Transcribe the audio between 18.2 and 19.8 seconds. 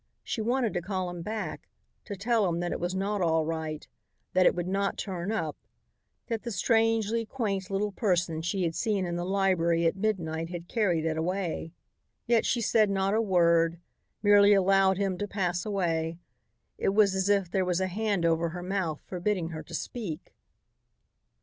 over her mouth forbidding her to